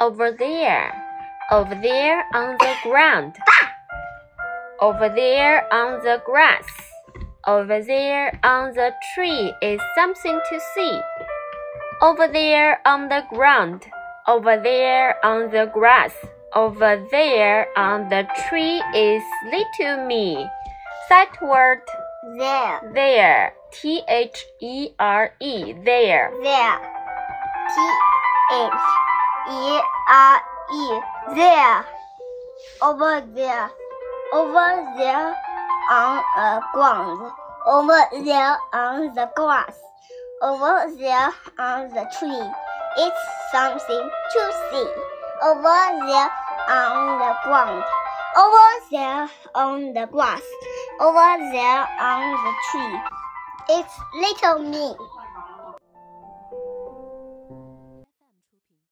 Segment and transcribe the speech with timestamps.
[0.00, 0.92] over there,
[1.50, 3.34] over there on the ground,
[4.80, 6.66] over there on the grass,
[7.46, 11.00] over there on the tree is something to see.
[12.00, 13.86] Over there on the ground,
[14.28, 16.14] over there on the grass,
[16.54, 20.46] over there on the tree is little me.
[21.08, 21.80] Sight word
[22.36, 26.30] there, there, T H E R E, there.
[26.40, 26.78] there.
[27.74, 27.90] T
[28.52, 29.07] H
[29.50, 30.40] E R
[30.72, 31.00] E,
[31.34, 31.84] there.
[32.82, 33.70] Over there,
[34.32, 35.34] over there
[35.90, 37.32] on a ground,
[37.66, 39.78] over there on the grass,
[40.42, 42.50] over there on the tree.
[42.98, 43.20] It's
[43.52, 44.88] something to see.
[45.42, 46.30] Over there
[46.68, 47.84] on the ground,
[48.36, 50.42] over there on the grass,
[51.00, 53.00] over there on the tree.
[53.70, 54.96] It's little me.